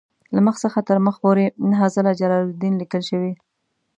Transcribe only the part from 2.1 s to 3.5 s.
جلالدین لیکل شوی.